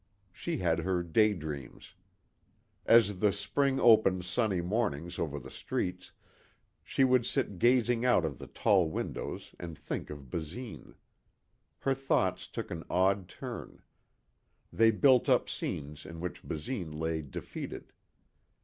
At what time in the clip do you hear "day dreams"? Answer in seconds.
1.03-1.93